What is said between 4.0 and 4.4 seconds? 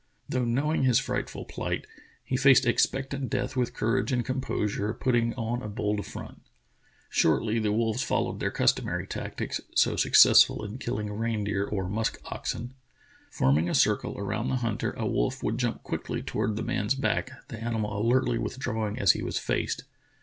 and